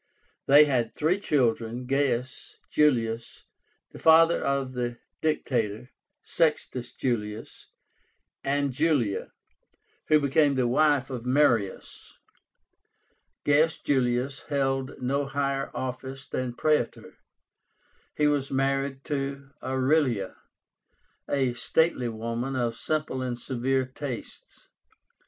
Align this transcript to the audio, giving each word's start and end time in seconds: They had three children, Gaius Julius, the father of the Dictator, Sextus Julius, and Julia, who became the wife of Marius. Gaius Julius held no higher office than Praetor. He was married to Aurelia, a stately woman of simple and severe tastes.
They 0.47 0.65
had 0.65 0.91
three 0.91 1.19
children, 1.19 1.85
Gaius 1.85 2.55
Julius, 2.71 3.43
the 3.91 3.99
father 3.99 4.43
of 4.43 4.73
the 4.73 4.97
Dictator, 5.21 5.91
Sextus 6.23 6.91
Julius, 6.91 7.67
and 8.43 8.71
Julia, 8.73 9.31
who 10.07 10.19
became 10.19 10.55
the 10.55 10.67
wife 10.67 11.11
of 11.11 11.27
Marius. 11.27 12.17
Gaius 13.45 13.77
Julius 13.77 14.39
held 14.49 14.99
no 14.99 15.27
higher 15.27 15.69
office 15.71 16.25
than 16.27 16.55
Praetor. 16.55 17.19
He 18.17 18.25
was 18.25 18.49
married 18.49 19.03
to 19.03 19.51
Aurelia, 19.61 20.35
a 21.29 21.53
stately 21.53 22.09
woman 22.09 22.55
of 22.55 22.75
simple 22.75 23.21
and 23.21 23.37
severe 23.39 23.85
tastes. 23.85 24.67